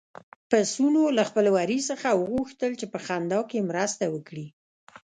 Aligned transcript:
پسونو 0.49 1.03
له 1.17 1.23
خپل 1.29 1.45
وري 1.55 1.79
څخه 1.89 2.07
وغوښتل 2.19 2.71
چې 2.79 2.85
په 2.93 2.99
خندا 3.05 3.39
کې 3.49 3.67
مرسته 3.69 4.03
وکړي. 4.09 4.47